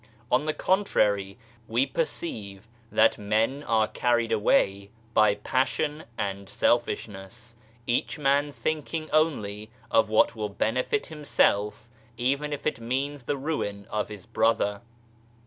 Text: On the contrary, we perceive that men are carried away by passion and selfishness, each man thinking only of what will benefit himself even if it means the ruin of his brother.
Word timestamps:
On 0.31 0.45
the 0.45 0.53
contrary, 0.55 1.37
we 1.67 1.85
perceive 1.85 2.67
that 2.91 3.19
men 3.19 3.61
are 3.61 3.87
carried 3.87 4.31
away 4.31 4.89
by 5.13 5.35
passion 5.35 6.05
and 6.17 6.49
selfishness, 6.49 7.53
each 7.85 8.17
man 8.17 8.51
thinking 8.51 9.11
only 9.11 9.69
of 9.91 10.09
what 10.09 10.35
will 10.35 10.49
benefit 10.49 11.05
himself 11.05 11.87
even 12.17 12.51
if 12.51 12.65
it 12.65 12.79
means 12.79 13.25
the 13.25 13.37
ruin 13.37 13.85
of 13.91 14.09
his 14.09 14.25
brother. 14.25 14.81